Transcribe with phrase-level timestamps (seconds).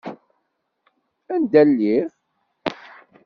[1.33, 2.09] Anda lliɣ?